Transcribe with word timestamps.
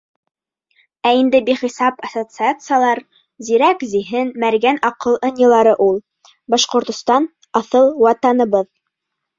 Ә 1.09 1.11
инде 1.17 1.41
бихисап 1.49 1.99
ассоциациялар— 2.07 3.03
зирәк 3.51 3.87
зиһен, 3.93 4.33
мәргән 4.45 4.83
аҡыл 4.93 5.21
ынйылары 5.31 5.77
ул. 5.89 6.03
Башҡортостан— 6.57 7.31
аҫыл 7.63 7.97
ватаныбыҙ. 8.05 8.71